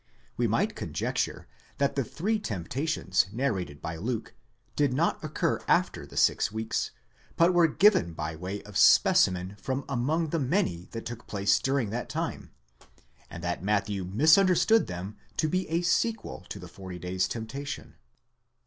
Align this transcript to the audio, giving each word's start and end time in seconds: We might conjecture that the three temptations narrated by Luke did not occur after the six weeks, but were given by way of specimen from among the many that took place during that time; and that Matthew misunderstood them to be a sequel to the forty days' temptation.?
We 0.35 0.47
might 0.47 0.75
conjecture 0.75 1.45
that 1.77 1.95
the 1.95 2.03
three 2.03 2.39
temptations 2.39 3.27
narrated 3.31 3.83
by 3.83 3.97
Luke 3.97 4.33
did 4.75 4.95
not 4.95 5.23
occur 5.23 5.61
after 5.67 6.07
the 6.07 6.17
six 6.17 6.51
weeks, 6.51 6.89
but 7.35 7.53
were 7.53 7.67
given 7.67 8.13
by 8.13 8.35
way 8.35 8.63
of 8.63 8.79
specimen 8.79 9.57
from 9.61 9.85
among 9.87 10.29
the 10.29 10.39
many 10.39 10.87
that 10.89 11.05
took 11.05 11.27
place 11.27 11.59
during 11.59 11.91
that 11.91 12.09
time; 12.09 12.49
and 13.29 13.43
that 13.43 13.61
Matthew 13.61 14.03
misunderstood 14.03 14.87
them 14.87 15.17
to 15.37 15.47
be 15.47 15.69
a 15.69 15.83
sequel 15.83 16.47
to 16.49 16.57
the 16.57 16.67
forty 16.67 16.97
days' 16.97 17.27
temptation.? 17.27 17.93